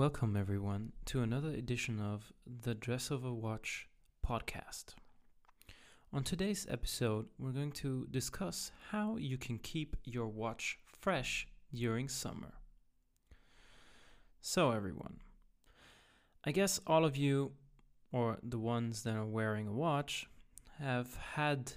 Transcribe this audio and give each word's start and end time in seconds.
Welcome, 0.00 0.34
everyone, 0.34 0.92
to 1.04 1.20
another 1.20 1.50
edition 1.50 2.00
of 2.00 2.32
the 2.46 2.74
Dress 2.74 3.10
Over 3.10 3.34
Watch 3.34 3.86
podcast. 4.26 4.94
On 6.10 6.24
today's 6.24 6.66
episode, 6.70 7.26
we're 7.38 7.50
going 7.50 7.72
to 7.72 8.06
discuss 8.10 8.72
how 8.92 9.18
you 9.18 9.36
can 9.36 9.58
keep 9.58 9.98
your 10.04 10.26
watch 10.26 10.78
fresh 10.98 11.46
during 11.74 12.08
summer. 12.08 12.54
So, 14.40 14.70
everyone, 14.70 15.20
I 16.44 16.52
guess 16.52 16.80
all 16.86 17.04
of 17.04 17.18
you, 17.18 17.52
or 18.10 18.38
the 18.42 18.58
ones 18.58 19.02
that 19.02 19.16
are 19.16 19.26
wearing 19.26 19.66
a 19.68 19.72
watch, 19.74 20.26
have 20.78 21.14
had 21.34 21.72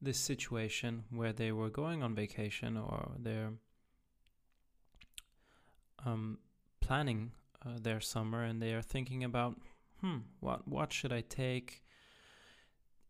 this 0.00 0.18
situation 0.18 1.04
where 1.10 1.34
they 1.34 1.52
were 1.52 1.68
going 1.68 2.02
on 2.02 2.14
vacation 2.14 2.78
or 2.78 3.12
they're 3.18 3.52
um, 6.06 6.38
planning 6.90 7.30
uh, 7.64 7.78
their 7.80 8.00
summer 8.00 8.42
and 8.42 8.60
they 8.60 8.72
are 8.72 8.82
thinking 8.82 9.22
about, 9.22 9.54
hmm, 10.00 10.16
what 10.40 10.66
watch 10.66 10.92
should 10.92 11.12
I 11.12 11.20
take? 11.20 11.84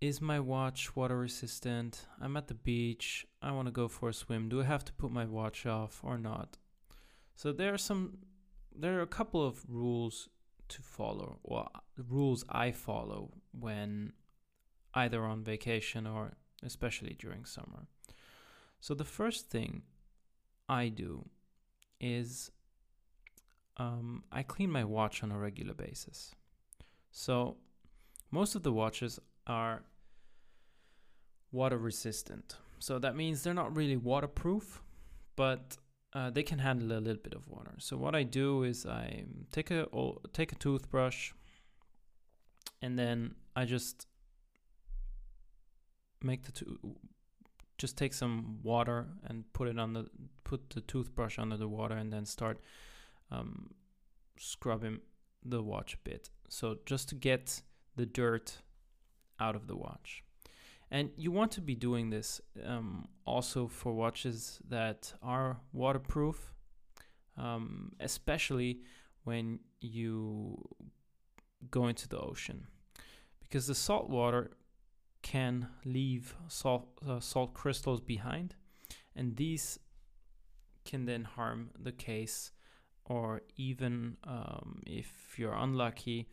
Is 0.03 0.21
my 0.21 0.39
watch 0.39 0.95
water 0.95 1.17
resistant? 1.17 2.05
I'm 2.21 2.37
at 2.37 2.49
the 2.49 2.61
beach. 2.71 3.27
I 3.41 3.53
want 3.53 3.69
to 3.69 3.73
go 3.73 3.89
for 3.89 4.11
a 4.11 4.13
swim. 4.13 4.51
Do 4.51 4.61
I 4.61 4.65
have 4.65 4.85
to 4.85 4.93
put 4.93 5.11
my 5.11 5.25
watch 5.25 5.65
off 5.65 6.03
or 6.03 6.19
not? 6.19 6.59
So 7.37 7.53
there 7.53 7.73
are 7.73 7.79
some, 7.79 8.19
there 8.77 8.99
are 8.99 9.03
a 9.03 9.07
couple 9.07 9.43
of 9.43 9.65
rules 9.67 10.29
to 10.69 10.83
follow, 10.83 11.39
or 11.43 11.67
rules 11.97 12.45
I 12.51 12.73
follow 12.73 13.31
when 13.59 14.13
either 14.93 15.25
on 15.25 15.43
vacation 15.43 16.07
or 16.07 16.35
especially 16.63 17.17
during 17.19 17.47
summer. 17.47 17.87
So 18.79 18.93
the 18.93 19.05
first 19.05 19.49
thing 19.49 19.85
I 20.69 20.89
do 20.89 21.31
is 21.99 22.51
um, 23.81 24.25
I 24.31 24.43
clean 24.43 24.71
my 24.71 24.85
watch 24.85 25.23
on 25.23 25.33
a 25.33 25.39
regular 25.39 25.73
basis. 25.73 26.35
So 27.11 27.57
most 28.31 28.55
of 28.55 28.63
the 28.63 28.73
watches 28.73 29.19
are 29.47 29.83
water 31.51 31.79
resistant. 31.79 32.57
So 32.79 32.99
that 32.99 33.17
means 33.17 33.43
they're 33.43 33.55
not 33.55 33.75
really 33.75 33.97
waterproof, 33.97 34.83
but 35.35 35.79
uh, 36.13 36.29
they 36.29 36.43
can 36.43 36.59
handle 36.59 36.93
a 36.93 37.01
little 37.01 37.23
bit 37.23 37.35
of 37.35 37.49
water. 37.49 37.73
So 37.79 37.97
what 37.97 38.15
I 38.15 38.23
do 38.23 38.65
is 38.65 38.85
I 38.85 39.25
take 39.51 39.71
a 39.71 39.87
take 40.35 40.53
a 40.53 40.57
toothbrush, 40.57 41.33
and 42.83 42.99
then 42.99 43.35
I 43.57 43.65
just 43.65 44.07
make 46.23 46.43
the 46.43 46.53
to- 46.53 46.97
just 47.79 47.97
take 47.97 48.13
some 48.13 48.59
water 48.63 49.07
and 49.27 49.51
put 49.55 49.69
it 49.69 49.79
on 49.79 49.95
the 49.95 50.07
put 50.45 50.69
the 50.71 50.83
toothbrush 50.83 51.39
under 51.39 51.57
the 51.57 51.69
water 51.69 51.95
and 51.95 52.13
then 52.13 52.27
start 52.27 52.61
um, 53.31 53.71
scrubbing 54.39 55.01
the 55.45 55.63
watch 55.63 55.95
a 55.95 55.99
bit. 56.09 56.31
So 56.49 56.79
just 56.87 57.09
to 57.11 57.15
get 57.15 57.63
the 57.97 58.07
dirt 58.07 58.59
out 59.39 59.57
of 59.57 59.67
the 59.67 59.77
watch. 59.77 60.23
And 60.91 61.11
you 61.17 61.31
want 61.31 61.53
to 61.53 61.61
be 61.61 61.75
doing 61.75 62.11
this 62.11 62.41
um, 62.65 63.09
also 63.25 63.69
for 63.69 63.93
watches 63.93 64.59
that 64.69 65.15
are 65.23 65.59
waterproof, 65.73 66.53
um, 67.37 67.93
especially 68.01 68.81
when 69.25 69.61
you 69.81 70.59
go 71.71 71.87
into 71.87 72.09
the 72.09 72.19
ocean, 72.19 72.67
because 73.41 73.67
the 73.67 73.75
salt 73.75 74.11
water 74.11 74.51
can 75.23 75.69
leave 75.85 76.35
salt 76.49 76.89
uh, 77.07 77.21
salt 77.21 77.55
crystals 77.55 78.01
behind, 78.01 78.57
and 79.15 79.37
these 79.37 79.79
can 80.85 81.05
then 81.05 81.25
harm 81.25 81.71
the 81.79 81.93
case 81.93 82.51
or 83.11 83.43
even 83.57 84.17
um, 84.23 84.81
if 84.87 85.35
you're 85.37 85.53
unlucky, 85.53 86.29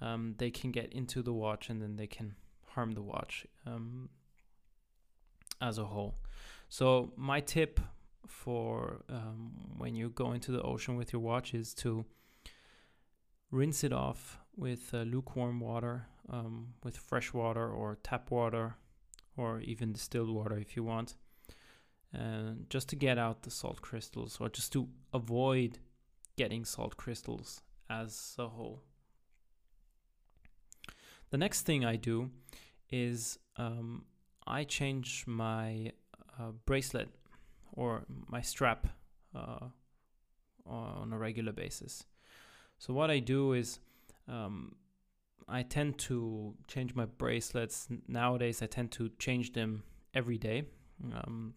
um, 0.00 0.34
they 0.38 0.50
can 0.50 0.70
get 0.70 0.90
into 0.90 1.22
the 1.22 1.34
watch 1.34 1.68
and 1.68 1.82
then 1.82 1.96
they 1.96 2.06
can 2.06 2.34
harm 2.68 2.92
the 2.92 3.02
watch 3.02 3.46
um, 3.66 4.08
as 5.60 5.76
a 5.76 5.84
whole. 5.84 6.14
So, 6.70 7.12
my 7.16 7.40
tip 7.40 7.78
for 8.26 9.04
um, 9.10 9.52
when 9.76 9.94
you 9.94 10.08
go 10.08 10.32
into 10.32 10.50
the 10.50 10.62
ocean 10.62 10.96
with 10.96 11.12
your 11.12 11.20
watch 11.20 11.52
is 11.52 11.74
to 11.74 12.06
rinse 13.50 13.84
it 13.84 13.92
off 13.92 14.38
with 14.56 14.94
uh, 14.94 15.02
lukewarm 15.02 15.60
water, 15.60 16.06
um, 16.30 16.68
with 16.82 16.96
fresh 16.96 17.34
water 17.34 17.68
or 17.68 17.98
tap 18.02 18.30
water, 18.30 18.76
or 19.36 19.60
even 19.60 19.92
distilled 19.92 20.30
water 20.30 20.56
if 20.56 20.74
you 20.74 20.84
want. 20.84 21.16
Just 22.70 22.88
to 22.88 22.96
get 22.96 23.18
out 23.18 23.42
the 23.42 23.50
salt 23.50 23.82
crystals, 23.82 24.38
or 24.40 24.48
just 24.48 24.72
to 24.72 24.88
avoid 25.12 25.80
getting 26.36 26.64
salt 26.64 26.96
crystals 26.96 27.62
as 27.88 28.34
a 28.38 28.48
whole. 28.48 28.82
The 31.30 31.38
next 31.38 31.62
thing 31.62 31.84
I 31.84 31.96
do 31.96 32.30
is 32.90 33.38
um, 33.56 34.04
I 34.46 34.64
change 34.64 35.24
my 35.26 35.92
uh, 36.38 36.52
bracelet 36.66 37.08
or 37.72 38.04
my 38.28 38.40
strap 38.40 38.86
uh, 39.34 39.66
on 40.66 41.12
a 41.12 41.18
regular 41.18 41.52
basis. 41.52 42.04
So, 42.78 42.92
what 42.92 43.10
I 43.10 43.18
do 43.18 43.52
is 43.52 43.78
um, 44.28 44.76
I 45.48 45.62
tend 45.62 45.98
to 45.98 46.54
change 46.68 46.94
my 46.94 47.06
bracelets. 47.06 47.88
Nowadays, 48.08 48.62
I 48.62 48.66
tend 48.66 48.92
to 48.92 49.10
change 49.18 49.52
them 49.52 49.82
every 50.14 50.38
day. 50.38 50.64
Um, 51.12 51.54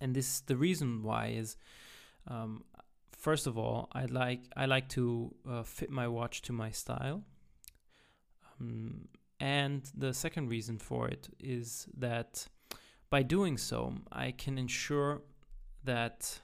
and 0.00 0.14
this 0.14 0.40
the 0.40 0.56
reason 0.56 1.02
why 1.02 1.28
is 1.28 1.56
um, 2.28 2.64
first 3.22 3.46
of 3.46 3.56
all, 3.56 3.88
I 3.92 4.06
like 4.06 4.40
I 4.56 4.66
like 4.66 4.88
to 4.90 5.34
uh, 5.48 5.62
fit 5.62 5.90
my 5.90 6.08
watch 6.08 6.42
to 6.42 6.52
my 6.52 6.70
style. 6.70 7.22
Um, 8.60 9.08
and 9.38 9.82
the 9.96 10.12
second 10.12 10.48
reason 10.50 10.78
for 10.78 11.08
it 11.08 11.28
is 11.38 11.86
that 11.96 12.48
by 13.10 13.22
doing 13.22 13.56
so, 13.56 13.94
I 14.10 14.32
can 14.32 14.58
ensure 14.58 15.22
that 15.84 16.40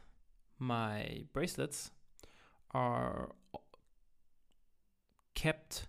my 0.58 1.24
bracelets 1.32 1.90
are 2.72 3.30
kept 5.34 5.88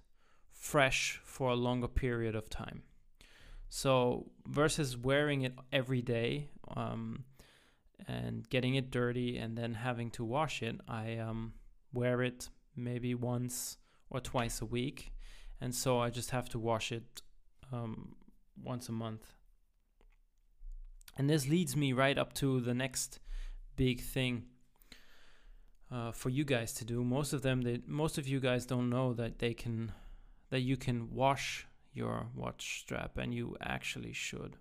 fresh 0.51 1.21
for 1.23 1.49
a 1.51 1.55
longer 1.55 1.87
period 1.87 2.35
of 2.35 2.49
time. 2.49 2.83
So 3.69 4.31
versus 4.47 4.97
wearing 4.97 5.41
it 5.43 5.53
every 5.71 6.01
day, 6.01 6.49
um, 6.75 7.25
and 8.07 8.49
getting 8.49 8.75
it 8.75 8.91
dirty 8.91 9.37
and 9.37 9.57
then 9.57 9.73
having 9.73 10.09
to 10.11 10.23
wash 10.23 10.61
it, 10.61 10.79
I 10.87 11.17
um, 11.17 11.53
wear 11.93 12.21
it 12.21 12.49
maybe 12.75 13.13
once 13.15 13.77
or 14.09 14.19
twice 14.19 14.61
a 14.61 14.65
week. 14.65 15.11
And 15.61 15.75
so 15.75 15.99
I 15.99 16.09
just 16.09 16.31
have 16.31 16.49
to 16.49 16.59
wash 16.59 16.91
it 16.91 17.21
um, 17.71 18.15
once 18.63 18.89
a 18.89 18.93
month. 18.93 19.33
And 21.17 21.29
this 21.29 21.47
leads 21.47 21.75
me 21.75 21.91
right 21.91 22.17
up 22.17 22.33
to 22.35 22.61
the 22.61 22.73
next 22.73 23.19
big 23.75 24.01
thing 24.01 24.45
uh, 25.91 26.11
for 26.11 26.29
you 26.29 26.45
guys 26.45 26.73
to 26.75 26.85
do. 26.85 27.03
Most 27.03 27.33
of 27.33 27.41
them, 27.41 27.61
they, 27.61 27.81
most 27.85 28.17
of 28.17 28.27
you 28.27 28.39
guys 28.39 28.65
don't 28.65 28.89
know 28.89 29.13
that 29.13 29.39
they 29.39 29.53
can, 29.53 29.91
that 30.49 30.61
you 30.61 30.77
can 30.77 31.13
wash 31.13 31.67
your 31.93 32.27
watch 32.35 32.79
strap, 32.79 33.17
and 33.17 33.33
you 33.33 33.57
actually 33.61 34.13
should. 34.13 34.55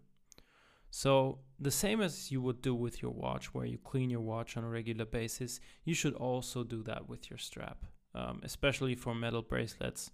So, 0.90 1.40
the 1.60 1.70
same 1.70 2.00
as 2.00 2.30
you 2.30 2.40
would 2.40 2.62
do 2.62 2.74
with 2.74 3.02
your 3.02 3.10
watch, 3.10 3.52
where 3.52 3.66
you 3.66 3.78
clean 3.78 4.10
your 4.10 4.20
watch 4.20 4.56
on 4.56 4.64
a 4.64 4.68
regular 4.68 5.04
basis, 5.04 5.60
you 5.84 5.94
should 5.94 6.14
also 6.14 6.64
do 6.64 6.82
that 6.84 7.08
with 7.08 7.30
your 7.30 7.38
strap, 7.38 7.84
um, 8.14 8.40
especially 8.42 8.94
for 8.94 9.14
metal 9.14 9.42
bracelets 9.42 10.10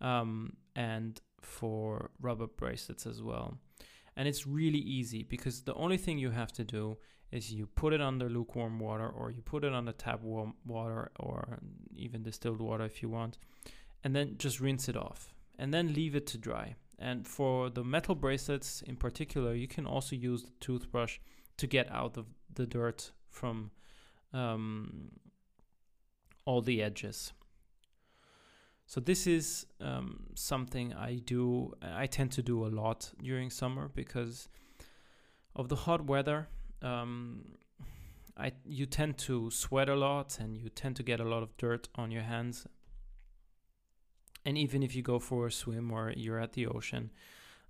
um, 0.00 0.56
and 0.76 1.20
for 1.40 2.10
rubber 2.20 2.46
bracelets 2.46 3.06
as 3.06 3.22
well. 3.22 3.58
And 4.16 4.26
it's 4.26 4.46
really 4.46 4.80
easy 4.80 5.22
because 5.22 5.62
the 5.62 5.74
only 5.74 5.96
thing 5.96 6.18
you 6.18 6.30
have 6.30 6.52
to 6.54 6.64
do 6.64 6.98
is 7.30 7.52
you 7.52 7.66
put 7.66 7.92
it 7.92 8.00
under 8.00 8.28
lukewarm 8.28 8.78
water 8.78 9.08
or 9.08 9.30
you 9.30 9.42
put 9.42 9.64
it 9.64 9.72
under 9.72 9.92
tap 9.92 10.22
warm 10.22 10.54
water 10.66 11.10
or 11.20 11.60
even 11.94 12.22
distilled 12.22 12.60
water 12.60 12.84
if 12.84 13.02
you 13.02 13.08
want, 13.08 13.38
and 14.02 14.16
then 14.16 14.34
just 14.38 14.60
rinse 14.60 14.88
it 14.88 14.96
off 14.96 15.34
and 15.58 15.72
then 15.72 15.92
leave 15.92 16.14
it 16.14 16.26
to 16.26 16.38
dry. 16.38 16.74
And 16.98 17.26
for 17.26 17.70
the 17.70 17.84
metal 17.84 18.14
bracelets 18.14 18.82
in 18.82 18.96
particular, 18.96 19.54
you 19.54 19.68
can 19.68 19.86
also 19.86 20.16
use 20.16 20.42
the 20.42 20.52
toothbrush 20.60 21.18
to 21.58 21.66
get 21.66 21.90
out 21.92 22.16
of 22.16 22.26
the 22.52 22.66
dirt 22.66 23.12
from 23.30 23.70
um, 24.32 25.10
all 26.44 26.60
the 26.60 26.82
edges. 26.82 27.32
So 28.86 29.00
this 29.00 29.26
is 29.26 29.66
um, 29.80 30.24
something 30.34 30.94
I 30.94 31.16
do. 31.16 31.74
I 31.82 32.06
tend 32.06 32.32
to 32.32 32.42
do 32.42 32.66
a 32.66 32.68
lot 32.68 33.12
during 33.22 33.50
summer 33.50 33.90
because 33.94 34.48
of 35.54 35.68
the 35.68 35.76
hot 35.76 36.06
weather. 36.06 36.48
Um, 36.80 37.58
I 38.36 38.52
you 38.64 38.86
tend 38.86 39.18
to 39.18 39.50
sweat 39.50 39.88
a 39.88 39.96
lot 39.96 40.38
and 40.40 40.56
you 40.56 40.68
tend 40.68 40.96
to 40.96 41.02
get 41.02 41.20
a 41.20 41.24
lot 41.24 41.42
of 41.42 41.56
dirt 41.58 41.88
on 41.96 42.10
your 42.10 42.22
hands 42.22 42.66
and 44.44 44.56
even 44.56 44.82
if 44.82 44.94
you 44.94 45.02
go 45.02 45.18
for 45.18 45.46
a 45.46 45.52
swim 45.52 45.90
or 45.90 46.12
you're 46.16 46.40
at 46.40 46.52
the 46.52 46.66
ocean, 46.66 47.10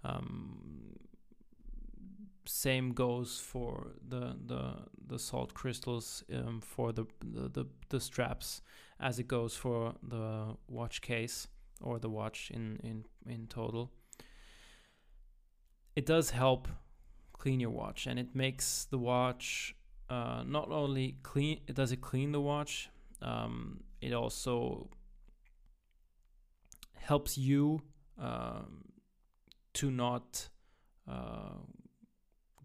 um, 0.05 0.99
same 2.45 2.93
goes 2.93 3.39
for 3.39 3.93
the 4.09 4.37
the 4.47 4.75
the 5.07 5.19
salt 5.19 5.53
crystals 5.55 6.25
um, 6.35 6.61
for 6.61 6.93
the, 6.93 7.05
the, 7.21 7.49
the 7.49 7.67
the 7.91 8.01
straps 8.01 8.63
as 9.01 9.19
it 9.19 9.29
goes 9.29 9.55
for 9.55 9.95
the 10.03 10.57
watch 10.69 11.03
case 11.03 11.47
or 11.83 11.99
the 11.99 12.09
watch 12.09 12.51
in 12.53 12.79
in 12.83 13.05
in 13.27 13.47
total. 13.49 13.91
It 15.95 16.07
does 16.07 16.31
help 16.31 16.69
clean 17.33 17.61
your 17.61 17.71
watch 17.71 18.07
and 18.07 18.19
it 18.19 18.35
makes 18.35 18.87
the 18.91 18.99
watch 18.99 19.75
uh, 20.11 20.43
not 20.47 20.71
only 20.71 21.17
clean 21.23 21.61
it 21.67 21.75
does 21.75 21.93
it 21.93 22.01
clean 22.01 22.33
the 22.33 22.41
watch 22.41 22.89
um, 23.23 23.81
it 24.01 24.13
also 24.13 24.89
helps 27.09 27.39
you 27.39 27.81
um, 28.19 28.85
to 29.73 29.91
not 29.91 30.47
uh, 31.11 31.57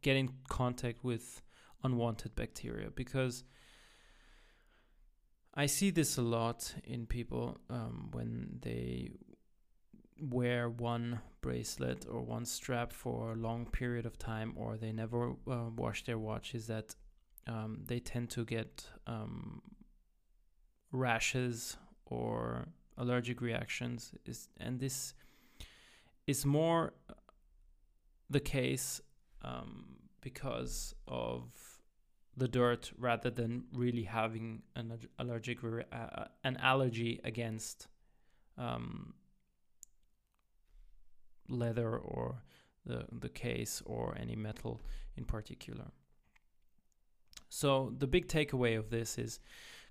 get 0.01 0.17
in 0.17 0.29
contact 0.49 1.01
with 1.01 1.41
unwanted 1.81 2.35
bacteria 2.35 2.89
because 2.93 3.45
I 5.53 5.67
see 5.67 5.91
this 5.91 6.17
a 6.17 6.21
lot 6.21 6.75
in 6.83 7.05
people 7.05 7.57
um, 7.69 8.09
when 8.11 8.59
they 8.61 9.11
wear 10.19 10.67
one 10.67 11.21
bracelet 11.39 12.05
or 12.11 12.21
one 12.21 12.45
strap 12.45 12.91
for 12.91 13.31
a 13.31 13.35
long 13.35 13.65
period 13.65 14.05
of 14.05 14.17
time 14.17 14.53
or 14.57 14.75
they 14.75 14.91
never 14.91 15.35
uh, 15.49 15.69
wash 15.73 16.03
their 16.03 16.19
watch 16.19 16.53
is 16.53 16.67
that 16.67 16.95
um, 17.47 17.83
they 17.85 17.99
tend 17.99 18.29
to 18.31 18.43
get 18.43 18.89
um, 19.07 19.61
rashes 20.91 21.77
or 22.05 22.67
allergic 22.97 23.41
reactions 23.41 24.11
is 24.25 24.49
and 24.59 24.79
this 24.79 25.13
is 26.27 26.45
more 26.45 26.93
the 28.29 28.39
case 28.39 29.01
um, 29.41 29.85
because 30.21 30.95
of 31.07 31.43
the 32.35 32.47
dirt 32.47 32.91
rather 32.97 33.29
than 33.29 33.65
really 33.73 34.03
having 34.03 34.63
an 34.75 34.97
allergic 35.19 35.61
re- 35.61 35.83
uh, 35.91 36.25
an 36.43 36.57
allergy 36.57 37.19
against 37.23 37.87
um, 38.57 39.13
leather 41.47 41.97
or 41.97 42.43
the 42.85 43.05
the 43.11 43.29
case 43.29 43.81
or 43.85 44.15
any 44.19 44.35
metal 44.35 44.81
in 45.15 45.25
particular. 45.25 45.91
So 47.49 47.93
the 47.97 48.07
big 48.07 48.27
takeaway 48.27 48.77
of 48.77 48.89
this 48.89 49.17
is 49.17 49.39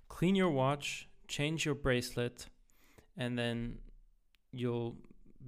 clean 0.09 0.35
your 0.35 0.49
watch, 0.49 1.07
change 1.27 1.65
your 1.65 1.75
bracelet, 1.75 2.47
and 3.17 3.37
then 3.37 3.77
you'll 4.51 4.95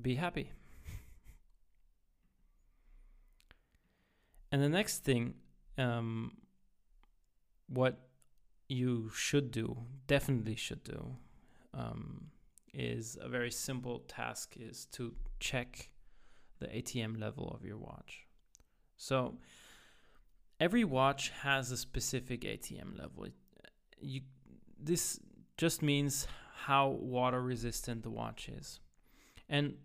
be 0.01 0.15
happy. 0.15 0.51
and 4.51 4.61
the 4.61 4.69
next 4.69 5.03
thing, 5.03 5.35
um, 5.77 6.37
what 7.67 7.99
you 8.67 9.09
should 9.13 9.51
do, 9.51 9.77
definitely 10.07 10.55
should 10.55 10.83
do, 10.83 11.15
um, 11.73 12.27
is 12.73 13.17
a 13.21 13.29
very 13.29 13.51
simple 13.51 13.99
task 14.07 14.55
is 14.59 14.85
to 14.91 15.13
check 15.39 15.89
the 16.59 16.67
ATM 16.67 17.19
level 17.19 17.49
of 17.49 17.65
your 17.65 17.77
watch. 17.77 18.25
So 18.97 19.37
every 20.59 20.83
watch 20.83 21.31
has 21.41 21.71
a 21.71 21.77
specific 21.77 22.41
ATM 22.41 22.97
level. 22.97 23.27
You, 23.99 24.21
this 24.79 25.19
just 25.57 25.81
means 25.81 26.27
how 26.63 26.87
water 26.87 27.41
resistant 27.41 28.03
the 28.03 28.09
watch 28.09 28.49
is. 28.49 28.79
And 29.49 29.75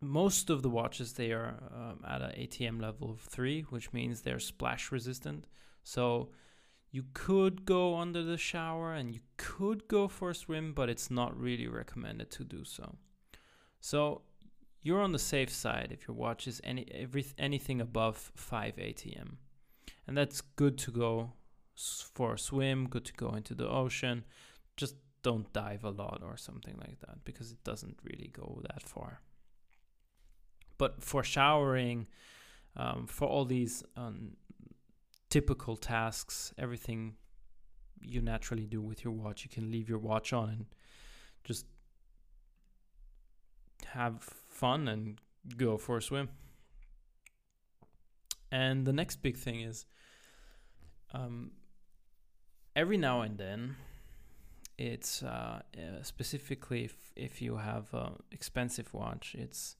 most 0.00 0.50
of 0.50 0.62
the 0.62 0.68
watches 0.68 1.14
they 1.14 1.32
are 1.32 1.54
um, 1.74 2.04
at 2.06 2.20
an 2.20 2.32
ATM 2.32 2.80
level 2.80 3.10
of 3.10 3.20
3, 3.20 3.62
which 3.62 3.92
means 3.92 4.20
they're 4.20 4.38
splash 4.38 4.92
resistant. 4.92 5.46
So 5.82 6.28
you 6.90 7.04
could 7.14 7.64
go 7.64 7.96
under 7.96 8.22
the 8.22 8.36
shower 8.36 8.92
and 8.92 9.14
you 9.14 9.20
could 9.38 9.88
go 9.88 10.06
for 10.06 10.30
a 10.30 10.34
swim, 10.34 10.74
but 10.74 10.90
it's 10.90 11.10
not 11.10 11.38
really 11.38 11.66
recommended 11.66 12.30
to 12.32 12.44
do 12.44 12.62
so. 12.64 12.96
So 13.80 14.22
you're 14.82 15.02
on 15.02 15.12
the 15.12 15.18
safe 15.18 15.50
side 15.50 15.88
if 15.92 16.06
your 16.06 16.16
watch 16.16 16.46
is 16.46 16.60
any 16.62 16.86
every, 16.92 17.24
anything 17.38 17.80
above 17.80 18.32
5 18.34 18.76
ATM. 18.76 19.36
And 20.06 20.16
that's 20.16 20.40
good 20.40 20.76
to 20.78 20.90
go 20.90 21.32
for 21.76 22.34
a 22.34 22.38
swim, 22.38 22.88
good 22.88 23.04
to 23.04 23.12
go 23.12 23.30
into 23.30 23.54
the 23.54 23.68
ocean. 23.68 24.24
Just 24.76 24.96
don't 25.22 25.52
dive 25.52 25.84
a 25.84 25.90
lot 25.90 26.22
or 26.24 26.36
something 26.36 26.76
like 26.78 27.00
that 27.00 27.24
because 27.24 27.50
it 27.50 27.62
doesn't 27.64 27.98
really 28.02 28.30
go 28.32 28.62
that 28.62 28.82
far. 28.82 29.20
But 30.78 31.02
for 31.02 31.22
showering, 31.22 32.06
um, 32.76 33.06
for 33.06 33.26
all 33.26 33.44
these 33.44 33.82
um, 33.96 34.36
typical 35.30 35.76
tasks, 35.76 36.52
everything 36.58 37.16
you 38.00 38.20
naturally 38.20 38.66
do 38.66 38.80
with 38.80 39.04
your 39.04 39.12
watch, 39.12 39.42
you 39.42 39.50
can 39.50 39.70
leave 39.70 39.88
your 39.88 39.98
watch 39.98 40.32
on 40.32 40.48
and 40.50 40.66
just 41.44 41.66
have 43.86 44.22
fun 44.22 44.88
and 44.88 45.20
go 45.56 45.76
for 45.76 45.96
a 45.96 46.02
swim. 46.02 46.28
And 48.52 48.86
the 48.86 48.92
next 48.92 49.16
big 49.22 49.36
thing 49.36 49.60
is 49.60 49.86
um, 51.12 51.52
every 52.76 52.98
now 52.98 53.22
and 53.22 53.38
then, 53.38 53.76
it's 54.78 55.22
uh, 55.22 55.62
uh, 55.74 56.02
specifically 56.02 56.84
if, 56.84 57.12
if 57.16 57.40
you 57.40 57.56
have 57.56 57.92
an 57.94 58.22
expensive 58.30 58.92
watch, 58.92 59.34
it's 59.36 59.76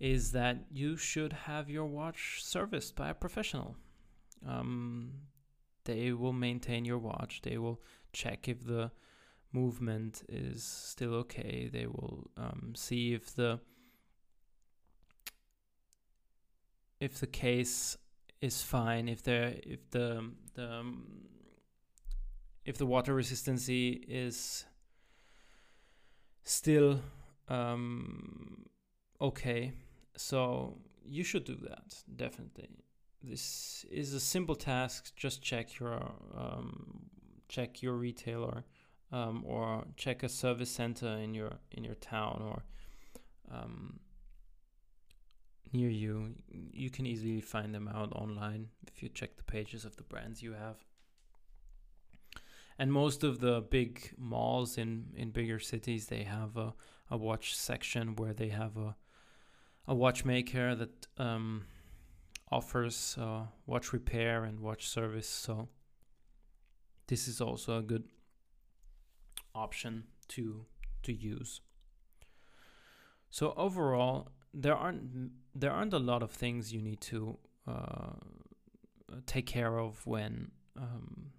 is 0.00 0.32
that 0.32 0.56
you 0.72 0.96
should 0.96 1.32
have 1.32 1.70
your 1.70 1.86
watch 1.86 2.40
serviced 2.42 2.96
by 2.96 3.10
a 3.10 3.14
professional. 3.14 3.76
Um, 4.46 5.12
they 5.84 6.12
will 6.12 6.32
maintain 6.32 6.84
your 6.84 6.98
watch. 6.98 7.42
They 7.42 7.58
will 7.58 7.80
check 8.12 8.48
if 8.48 8.66
the 8.66 8.90
movement 9.52 10.24
is 10.28 10.64
still 10.64 11.14
okay. 11.14 11.70
They 11.72 11.86
will 11.86 12.28
um, 12.36 12.72
see 12.74 13.14
if 13.14 13.34
the 13.36 13.60
if 17.00 17.20
the 17.20 17.28
case 17.28 17.96
is 18.40 18.62
fine. 18.62 19.08
If 19.08 19.22
the 19.22 19.60
if 19.64 19.88
the 19.90 20.32
the 20.54 20.84
if 22.64 22.78
the 22.78 22.86
water 22.86 23.14
resistancy 23.14 24.04
is 24.08 24.64
still 26.42 27.00
um, 27.48 28.64
okay. 29.20 29.72
So 30.16 30.78
you 31.04 31.24
should 31.24 31.44
do 31.44 31.56
that 31.68 31.94
definitely. 32.16 32.68
This 33.22 33.86
is 33.90 34.12
a 34.12 34.20
simple 34.20 34.54
task. 34.54 35.14
Just 35.16 35.42
check 35.42 35.78
your 35.78 36.12
um, 36.36 37.06
check 37.48 37.82
your 37.82 37.94
retailer 37.94 38.64
um, 39.12 39.44
or 39.46 39.84
check 39.96 40.22
a 40.22 40.28
service 40.28 40.70
center 40.70 41.08
in 41.08 41.34
your 41.34 41.52
in 41.72 41.84
your 41.84 41.94
town 41.94 42.42
or 42.44 42.62
um, 43.50 44.00
near 45.72 45.88
you. 45.88 46.34
You 46.50 46.90
can 46.90 47.06
easily 47.06 47.40
find 47.40 47.74
them 47.74 47.88
out 47.88 48.12
online 48.12 48.68
if 48.86 49.02
you 49.02 49.08
check 49.08 49.36
the 49.36 49.42
pages 49.42 49.84
of 49.84 49.96
the 49.96 50.02
brands 50.02 50.42
you 50.42 50.52
have. 50.52 50.76
And 52.78 52.92
most 52.92 53.22
of 53.22 53.40
the 53.40 53.60
big 53.60 54.12
malls 54.18 54.78
in, 54.78 55.06
in 55.16 55.30
bigger 55.30 55.60
cities, 55.60 56.06
they 56.06 56.24
have 56.24 56.56
a, 56.56 56.74
a 57.10 57.16
watch 57.16 57.56
section 57.56 58.16
where 58.16 58.32
they 58.32 58.48
have 58.48 58.76
a 58.76 58.96
a 59.86 59.94
watchmaker 59.94 60.74
that 60.74 61.06
um, 61.18 61.66
offers 62.50 63.16
uh, 63.20 63.42
watch 63.66 63.92
repair 63.92 64.44
and 64.44 64.60
watch 64.60 64.88
service. 64.88 65.28
So 65.28 65.68
this 67.06 67.28
is 67.28 67.40
also 67.40 67.78
a 67.78 67.82
good 67.82 68.04
option 69.54 70.04
to 70.28 70.66
to 71.02 71.12
use. 71.12 71.60
So 73.30 73.52
overall, 73.56 74.28
there 74.52 74.74
aren't 74.74 75.32
there 75.54 75.70
aren't 75.70 75.92
a 75.92 75.98
lot 75.98 76.22
of 76.22 76.30
things 76.30 76.72
you 76.72 76.80
need 76.80 77.00
to 77.02 77.38
uh, 77.66 78.12
take 79.26 79.46
care 79.46 79.78
of 79.78 80.06
when 80.06 80.50
um, 80.76 81.32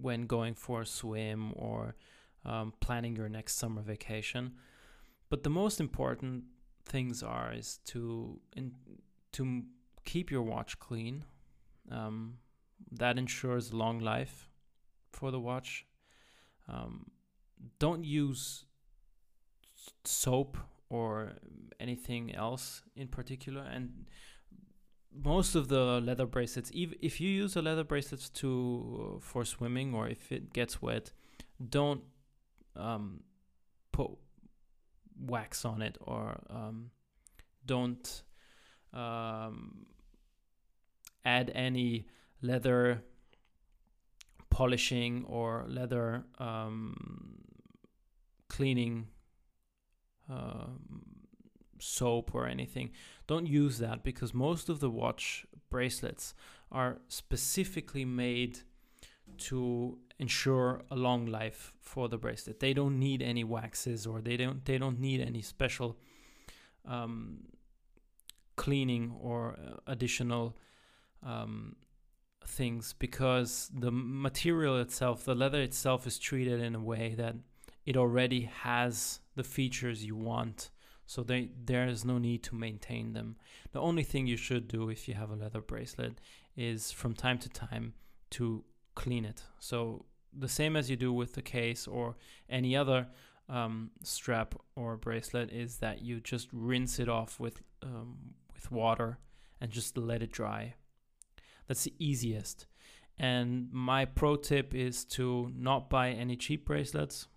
when 0.00 0.26
going 0.26 0.54
for 0.54 0.82
a 0.82 0.86
swim 0.86 1.52
or 1.56 1.94
um, 2.44 2.72
planning 2.80 3.16
your 3.16 3.28
next 3.28 3.56
summer 3.56 3.82
vacation. 3.82 4.52
But 5.30 5.42
the 5.42 5.50
most 5.50 5.80
important 5.80 6.44
things 6.84 7.22
are 7.22 7.52
is 7.52 7.78
to 7.86 8.40
in, 8.56 8.72
to 9.32 9.62
keep 10.04 10.30
your 10.30 10.42
watch 10.42 10.78
clean. 10.78 11.24
Um, 11.90 12.38
that 12.90 13.18
ensures 13.18 13.72
long 13.72 14.00
life 14.00 14.48
for 15.12 15.30
the 15.30 15.40
watch 15.40 15.86
um, 16.68 17.10
don't 17.78 18.04
use 18.04 18.64
soap 20.04 20.56
or 20.88 21.32
anything 21.80 22.34
else 22.34 22.82
in 22.96 23.08
particular. 23.08 23.62
And 23.62 24.06
most 25.22 25.54
of 25.54 25.68
the 25.68 26.00
leather 26.00 26.26
bracelets, 26.26 26.70
if 26.74 26.92
if 27.00 27.20
you 27.20 27.28
use 27.28 27.56
a 27.56 27.62
leather 27.62 27.84
bracelet 27.84 28.30
to 28.34 29.16
uh, 29.16 29.20
for 29.20 29.44
swimming 29.44 29.94
or 29.94 30.08
if 30.08 30.32
it 30.32 30.52
gets 30.52 30.82
wet, 30.82 31.12
don't 31.68 32.02
um, 32.76 33.20
put 33.92 34.10
wax 35.18 35.64
on 35.64 35.82
it 35.82 35.96
or 36.00 36.40
um, 36.50 36.90
don't 37.66 38.22
um, 38.92 39.86
add 41.24 41.50
any 41.54 42.06
leather 42.42 43.02
polishing 44.50 45.24
or 45.28 45.64
leather 45.68 46.24
um, 46.38 46.94
cleaning 48.48 49.06
um, 50.28 51.13
soap 51.84 52.34
or 52.34 52.46
anything. 52.46 52.90
Don't 53.26 53.46
use 53.46 53.78
that 53.78 54.02
because 54.02 54.34
most 54.34 54.68
of 54.68 54.80
the 54.80 54.90
watch 54.90 55.46
bracelets 55.70 56.34
are 56.70 56.98
specifically 57.08 58.04
made 58.04 58.60
to 59.38 59.98
ensure 60.18 60.82
a 60.90 60.96
long 60.96 61.26
life 61.26 61.72
for 61.80 62.08
the 62.08 62.18
bracelet. 62.18 62.60
They 62.60 62.72
don't 62.74 62.98
need 62.98 63.22
any 63.22 63.44
waxes 63.44 64.06
or 64.06 64.20
they 64.20 64.36
don't 64.36 64.64
they 64.64 64.78
don't 64.78 65.00
need 65.00 65.20
any 65.20 65.42
special 65.42 65.96
um, 66.86 67.38
cleaning 68.56 69.14
or 69.20 69.56
uh, 69.58 69.76
additional 69.86 70.56
um, 71.22 71.76
things 72.46 72.94
because 72.98 73.70
the 73.74 73.90
material 73.90 74.78
itself, 74.78 75.24
the 75.24 75.34
leather 75.34 75.62
itself, 75.62 76.06
is 76.06 76.18
treated 76.18 76.60
in 76.60 76.74
a 76.74 76.80
way 76.80 77.14
that 77.16 77.34
it 77.86 77.96
already 77.96 78.42
has 78.62 79.20
the 79.34 79.44
features 79.44 80.04
you 80.04 80.16
want. 80.16 80.70
So 81.06 81.22
they, 81.22 81.50
there 81.64 81.86
is 81.86 82.04
no 82.04 82.18
need 82.18 82.42
to 82.44 82.54
maintain 82.54 83.12
them. 83.12 83.36
The 83.72 83.80
only 83.80 84.02
thing 84.02 84.26
you 84.26 84.36
should 84.36 84.68
do 84.68 84.88
if 84.88 85.06
you 85.06 85.14
have 85.14 85.30
a 85.30 85.36
leather 85.36 85.60
bracelet 85.60 86.20
is 86.56 86.90
from 86.90 87.14
time 87.14 87.38
to 87.38 87.48
time 87.48 87.94
to 88.30 88.64
clean 88.94 89.24
it. 89.24 89.42
So 89.58 90.06
the 90.36 90.48
same 90.48 90.76
as 90.76 90.90
you 90.90 90.96
do 90.96 91.12
with 91.12 91.34
the 91.34 91.42
case 91.42 91.86
or 91.86 92.16
any 92.48 92.76
other 92.76 93.06
um, 93.48 93.90
strap 94.02 94.54
or 94.76 94.96
bracelet 94.96 95.50
is 95.50 95.76
that 95.78 96.02
you 96.02 96.20
just 96.20 96.48
rinse 96.52 96.98
it 96.98 97.08
off 97.08 97.38
with 97.38 97.60
um, 97.82 98.16
with 98.54 98.70
water 98.72 99.18
and 99.60 99.70
just 99.70 99.96
let 99.98 100.22
it 100.22 100.32
dry. 100.32 100.74
That's 101.66 101.84
the 101.84 101.94
easiest. 101.98 102.66
And 103.18 103.68
my 103.72 104.04
pro 104.06 104.36
tip 104.36 104.74
is 104.74 105.04
to 105.06 105.52
not 105.54 105.88
buy 105.88 106.10
any 106.10 106.36
cheap 106.36 106.66
bracelets. 106.66 107.28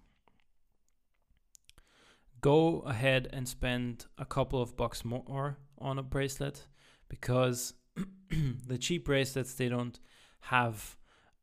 Go 2.41 2.79
ahead 2.81 3.27
and 3.31 3.47
spend 3.47 4.05
a 4.17 4.25
couple 4.25 4.61
of 4.61 4.77
bucks 4.77 5.03
more 5.03 5.57
on 5.79 5.97
a 5.97 6.03
bracelet 6.03 6.67
because 7.09 7.73
the 8.67 8.77
cheap 8.77 9.05
bracelets 9.05 9.53
they 9.53 9.69
don't 9.69 9.99
have 10.41 10.97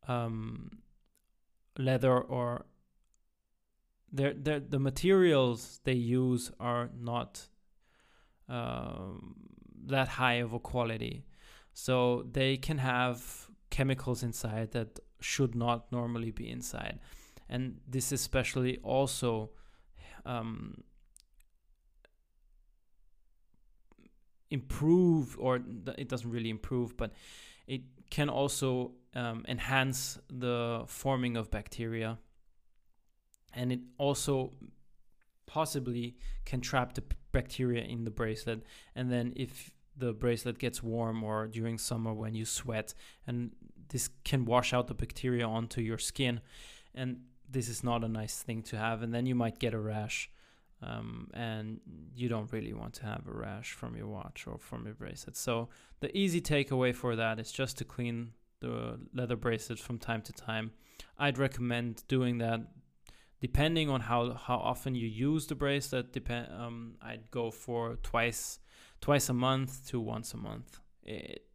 um, 0.07 0.71
leather 1.77 2.17
or 2.17 2.65
they're, 4.11 4.33
they're, 4.33 4.59
the 4.59 4.79
materials 4.79 5.81
they 5.83 5.93
use 5.93 6.51
are 6.59 6.89
not 6.97 7.47
um, 8.47 9.35
that 9.87 10.07
high 10.07 10.35
of 10.35 10.53
a 10.53 10.59
quality. 10.59 11.25
So 11.73 12.25
they 12.31 12.57
can 12.57 12.77
have 12.77 13.49
chemicals 13.69 14.23
inside 14.23 14.71
that 14.71 14.99
should 15.19 15.55
not 15.55 15.91
normally 15.91 16.31
be 16.31 16.49
inside. 16.49 16.99
And 17.49 17.79
this 17.87 18.11
especially 18.11 18.77
also 18.77 19.51
um, 20.25 20.83
improve, 24.51 25.37
or 25.39 25.61
it 25.97 26.07
doesn't 26.07 26.29
really 26.29 26.49
improve, 26.49 26.97
but 26.97 27.11
it 27.67 27.81
can 28.09 28.29
also 28.29 28.91
um, 29.15 29.45
enhance 29.47 30.19
the 30.29 30.83
forming 30.87 31.37
of 31.37 31.49
bacteria. 31.49 32.17
And 33.53 33.71
it 33.71 33.79
also 33.97 34.51
possibly 35.45 36.17
can 36.43 36.61
trap 36.61 36.93
the 36.93 37.03
bacteria 37.31 37.83
in 37.83 38.03
the 38.03 38.11
bracelet. 38.11 38.63
And 38.95 39.11
then 39.11 39.33
if 39.35 39.71
the 39.97 40.13
bracelet 40.13 40.59
gets 40.59 40.83
warm 40.83 41.23
or 41.23 41.47
during 41.47 41.77
summer 41.77 42.13
when 42.13 42.35
you 42.35 42.45
sweat, 42.45 42.93
and 43.25 43.51
this 43.89 44.09
can 44.23 44.45
wash 44.45 44.73
out 44.73 44.87
the 44.87 44.93
bacteria 44.93 45.47
onto 45.47 45.81
your 45.81 45.97
skin. 45.97 46.41
And 46.93 47.21
this 47.49 47.69
is 47.69 47.83
not 47.83 48.03
a 48.03 48.07
nice 48.07 48.41
thing 48.41 48.61
to 48.63 48.77
have. 48.77 49.01
And 49.01 49.13
then 49.13 49.25
you 49.25 49.35
might 49.35 49.59
get 49.59 49.73
a 49.73 49.79
rash. 49.79 50.29
Um, 50.81 51.31
and 51.33 51.79
you 52.13 52.27
don't 52.27 52.51
really 52.51 52.73
want 52.73 52.93
to 52.95 53.05
have 53.05 53.23
a 53.27 53.31
rash 53.31 53.71
from 53.71 53.95
your 53.95 54.07
watch 54.07 54.45
or 54.45 54.57
from 54.59 54.85
your 54.85 54.93
bracelet. 54.93 55.35
So 55.37 55.69
the 56.01 56.15
easy 56.15 56.41
takeaway 56.41 56.93
for 56.93 57.15
that 57.15 57.39
is 57.39 57.51
just 57.51 57.77
to 57.77 57.85
clean 57.85 58.33
the 58.59 58.99
leather 59.13 59.35
bracelet 59.35 59.79
from 59.79 59.97
time 59.97 60.21
to 60.23 60.33
time. 60.33 60.71
I'd 61.17 61.37
recommend 61.37 62.03
doing 62.07 62.39
that 62.39 62.61
depending 63.41 63.89
on 63.89 64.01
how 64.01 64.33
how 64.33 64.57
often 64.57 64.95
you 64.95 65.07
use 65.07 65.47
the 65.47 65.55
bracelet. 65.55 66.11
Depend 66.11 66.47
um, 66.51 66.95
I'd 67.01 67.29
go 67.31 67.51
for 67.51 67.97
twice 68.03 68.59
twice 69.01 69.29
a 69.29 69.33
month 69.33 69.87
to 69.89 69.99
once 69.99 70.33
a 70.33 70.37
month. 70.37 70.79
It, 71.03 71.45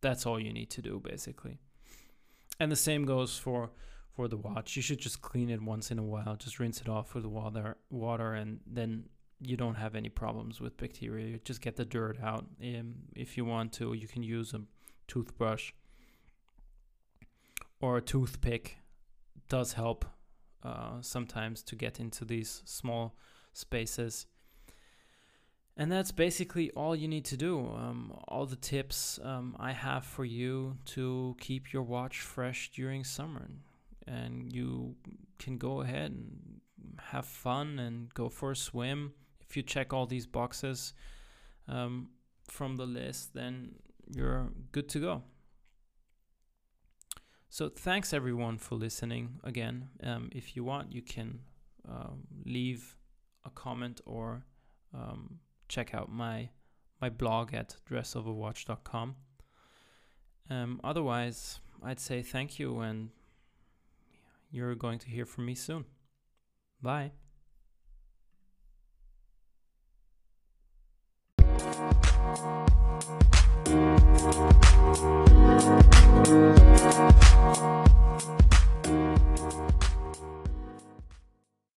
that's 0.00 0.26
all 0.26 0.40
you 0.40 0.52
need 0.52 0.70
to 0.70 0.82
do 0.82 1.00
basically. 1.00 1.58
And 2.58 2.70
the 2.70 2.76
same 2.76 3.04
goes 3.04 3.38
for 3.38 3.70
for 4.20 4.28
the 4.28 4.36
watch. 4.36 4.76
You 4.76 4.82
should 4.82 4.98
just 4.98 5.22
clean 5.22 5.48
it 5.48 5.62
once 5.62 5.90
in 5.90 5.98
a 5.98 6.02
while. 6.02 6.36
Just 6.36 6.60
rinse 6.60 6.82
it 6.82 6.90
off 6.90 7.14
with 7.14 7.24
water 7.24 7.78
water 7.88 8.34
and 8.34 8.60
then 8.66 9.04
you 9.40 9.56
don't 9.56 9.76
have 9.76 9.94
any 9.94 10.10
problems 10.10 10.60
with 10.60 10.76
bacteria. 10.76 11.26
You 11.26 11.40
just 11.42 11.62
get 11.62 11.76
the 11.76 11.86
dirt 11.86 12.18
out. 12.22 12.44
Um, 12.62 12.96
if 13.16 13.38
you 13.38 13.46
want 13.46 13.72
to, 13.78 13.94
you 13.94 14.06
can 14.06 14.22
use 14.22 14.52
a 14.52 14.60
toothbrush 15.08 15.72
or 17.80 17.96
a 17.96 18.02
toothpick. 18.02 18.76
Does 19.48 19.72
help 19.72 20.04
uh, 20.62 21.00
sometimes 21.00 21.62
to 21.62 21.74
get 21.74 21.98
into 21.98 22.26
these 22.26 22.60
small 22.66 23.16
spaces. 23.54 24.26
And 25.78 25.90
that's 25.90 26.12
basically 26.12 26.70
all 26.72 26.94
you 26.94 27.08
need 27.08 27.24
to 27.24 27.38
do. 27.38 27.58
Um, 27.58 28.12
all 28.28 28.44
the 28.44 28.56
tips 28.74 29.18
um, 29.24 29.56
I 29.58 29.72
have 29.72 30.04
for 30.04 30.26
you 30.26 30.76
to 30.96 31.36
keep 31.40 31.72
your 31.72 31.84
watch 31.84 32.20
fresh 32.20 32.70
during 32.70 33.02
summer. 33.02 33.48
And 34.06 34.52
you 34.52 34.96
can 35.38 35.58
go 35.58 35.82
ahead 35.82 36.10
and 36.10 36.60
have 36.98 37.26
fun 37.26 37.78
and 37.78 38.12
go 38.14 38.28
for 38.28 38.52
a 38.52 38.56
swim 38.56 39.12
if 39.50 39.56
you 39.56 39.64
check 39.64 39.92
all 39.92 40.06
these 40.06 40.26
boxes 40.26 40.94
um, 41.66 42.10
from 42.48 42.76
the 42.76 42.86
list, 42.86 43.34
then 43.34 43.74
you're 44.08 44.48
good 44.70 44.88
to 44.90 45.00
go. 45.00 45.22
So 47.48 47.68
thanks 47.68 48.12
everyone 48.12 48.58
for 48.58 48.76
listening 48.76 49.40
again. 49.42 49.88
Um, 50.04 50.30
if 50.32 50.54
you 50.54 50.62
want, 50.62 50.92
you 50.92 51.02
can 51.02 51.40
um, 51.88 52.28
leave 52.46 52.96
a 53.44 53.50
comment 53.50 54.00
or 54.06 54.44
um, 54.94 55.40
check 55.68 55.94
out 55.94 56.10
my 56.10 56.50
my 57.00 57.08
blog 57.08 57.54
at 57.54 57.76
dressoverwatch.com. 57.90 59.16
Um, 60.50 60.80
otherwise, 60.84 61.58
I'd 61.82 61.98
say 61.98 62.22
thank 62.22 62.58
you, 62.58 62.80
and 62.80 63.08
you're 64.50 64.74
going 64.74 64.98
to 64.98 65.08
hear 65.08 65.26
from 65.26 65.46
me 65.46 65.54
soon. 65.54 65.84
Bye. 66.82 67.12